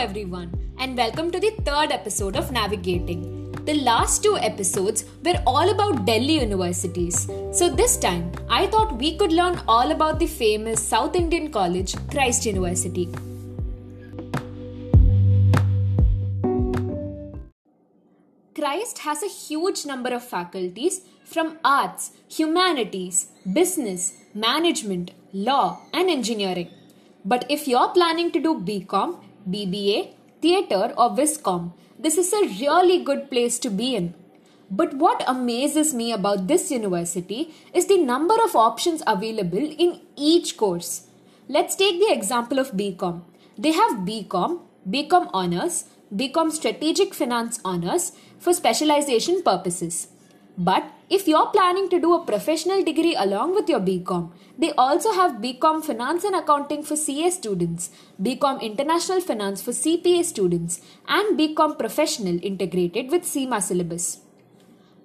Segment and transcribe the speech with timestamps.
[0.00, 3.52] everyone, and welcome to the third episode of Navigating.
[3.66, 7.28] The last two episodes were all about Delhi universities.
[7.52, 11.94] So, this time, I thought we could learn all about the famous South Indian college,
[12.08, 13.10] Christ University.
[18.54, 26.70] Christ has a huge number of faculties from arts, humanities, business, management, law, and engineering.
[27.22, 29.18] But if you're planning to do BCom,
[29.48, 34.14] BBA, theatre, or Viscom, this is a really good place to be in.
[34.70, 40.56] But what amazes me about this university is the number of options available in each
[40.56, 41.08] course.
[41.48, 43.22] Let's take the example of BCom.
[43.58, 50.08] They have BCom, BCom Honors, BCom Strategic Finance Honors for specialization purposes.
[50.58, 55.12] But if you're planning to do a professional degree along with your BCom, they also
[55.12, 61.38] have BCom Finance and Accounting for CA students, BCom International Finance for CPA students, and
[61.38, 64.20] BCom Professional integrated with CMA syllabus.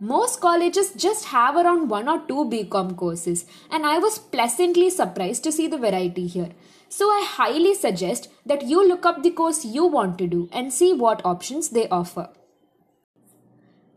[0.00, 5.42] Most colleges just have around one or two BCom courses, and I was pleasantly surprised
[5.44, 6.50] to see the variety here.
[6.88, 10.72] So I highly suggest that you look up the course you want to do and
[10.72, 12.28] see what options they offer.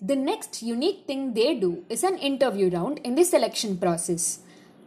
[0.03, 4.39] The next unique thing they do is an interview round in the selection process.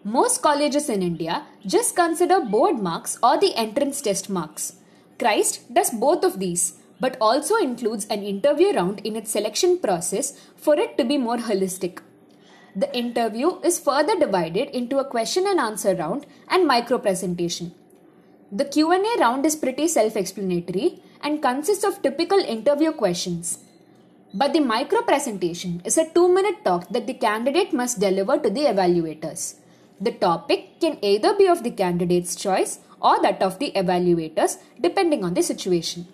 [0.02, 4.74] Most colleges in India just consider board marks or the entrance test marks.
[5.20, 10.36] Christ does both of these, but also includes an interview round in its selection process
[10.56, 12.00] for it to be more holistic.
[12.74, 17.72] The interview is further divided into a question and answer round and micro presentation.
[18.50, 23.63] The Q&A round is pretty self-explanatory and consists of typical interview questions.
[24.36, 28.62] But the micro presentation is a 2-minute talk that the candidate must deliver to the
[28.62, 29.54] evaluators.
[30.00, 35.22] The topic can either be of the candidate's choice or that of the evaluators depending
[35.22, 36.08] on the situation.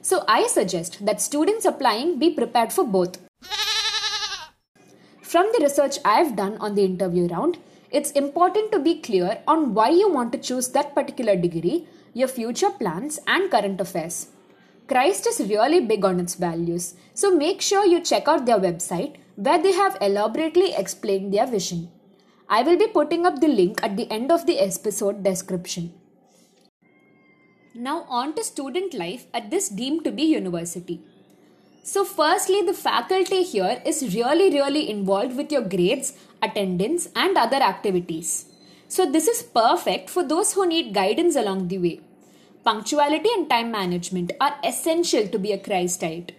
[0.00, 3.18] So I suggest that students applying be prepared for both.
[5.20, 7.58] From the research I have done on the interview round,
[7.90, 12.28] it's important to be clear on why you want to choose that particular degree, your
[12.28, 14.28] future plans, and current affairs.
[14.88, 19.16] Christ is really big on its values, so make sure you check out their website
[19.34, 21.90] where they have elaborately explained their vision.
[22.48, 25.92] I will be putting up the link at the end of the episode description.
[27.74, 31.02] Now, on to student life at this deemed to be university.
[31.82, 37.56] So, firstly, the faculty here is really, really involved with your grades, attendance, and other
[37.56, 38.46] activities.
[38.88, 42.00] So, this is perfect for those who need guidance along the way.
[42.66, 46.30] Punctuality and time management are essential to be a Christite.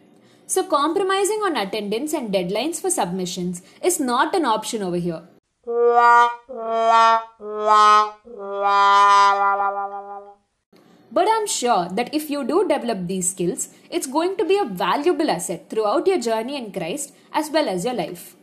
[0.46, 5.22] So, compromising on attendance and deadlines for submissions is not an option over here.
[11.14, 14.66] But I'm sure that if you do develop these skills, it's going to be a
[14.66, 18.36] valuable asset throughout your journey in Christ as well as your life.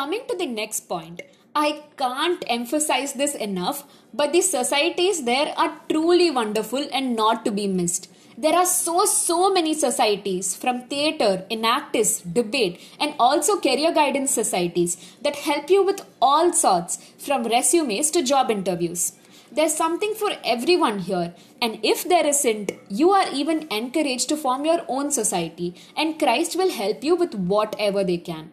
[0.00, 1.20] Coming to the next point,
[1.54, 3.84] I can't emphasize this enough,
[4.14, 8.10] but the societies there are truly wonderful and not to be missed.
[8.38, 14.96] There are so, so many societies from theatre, enactus, debate, and also career guidance societies
[15.20, 19.12] that help you with all sorts from resumes to job interviews.
[19.52, 24.64] There's something for everyone here, and if there isn't, you are even encouraged to form
[24.64, 28.52] your own society, and Christ will help you with whatever they can.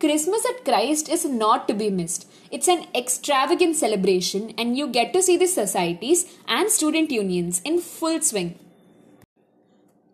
[0.00, 2.28] Christmas at Christ is not to be missed.
[2.52, 7.80] It's an extravagant celebration, and you get to see the societies and student unions in
[7.80, 8.56] full swing.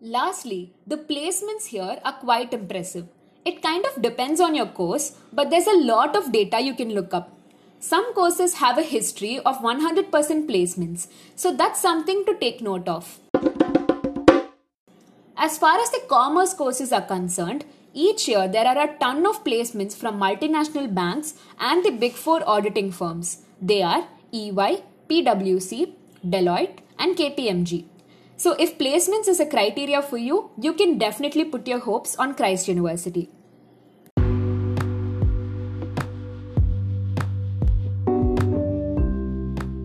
[0.01, 3.07] Lastly, the placements here are quite impressive.
[3.45, 6.95] It kind of depends on your course, but there's a lot of data you can
[6.95, 7.31] look up.
[7.79, 10.09] Some courses have a history of 100%
[10.49, 13.19] placements, so that's something to take note of.
[15.37, 19.43] As far as the commerce courses are concerned, each year there are a ton of
[19.43, 23.43] placements from multinational banks and the big four auditing firms.
[23.61, 25.93] They are EY, PwC,
[26.25, 27.85] Deloitte, and KPMG.
[28.37, 32.33] So, if placements is a criteria for you, you can definitely put your hopes on
[32.35, 33.29] Christ University.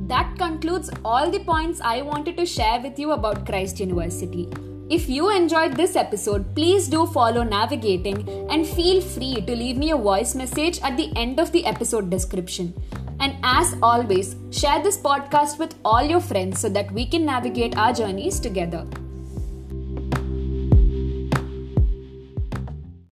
[0.06, 4.48] That concludes all the points I wanted to share with you about Christ University.
[4.90, 9.92] If you enjoyed this episode, please do follow Navigating and feel free to leave me
[9.92, 12.74] a voice message at the end of the episode description.
[13.20, 17.78] And as always, share this podcast with all your friends so that we can navigate
[17.78, 18.84] our journeys together.